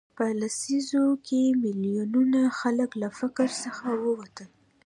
[0.17, 4.49] په لسیزو کې میلیونونه خلک له فقر څخه ووتل.